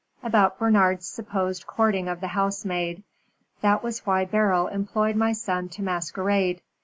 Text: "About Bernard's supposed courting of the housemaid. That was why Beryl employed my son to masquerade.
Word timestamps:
"About 0.23 0.57
Bernard's 0.57 1.05
supposed 1.07 1.67
courting 1.67 2.07
of 2.07 2.21
the 2.21 2.29
housemaid. 2.29 3.03
That 3.61 3.83
was 3.83 3.99
why 4.03 4.25
Beryl 4.25 4.65
employed 4.65 5.15
my 5.15 5.31
son 5.31 5.69
to 5.69 5.83
masquerade. 5.83 6.63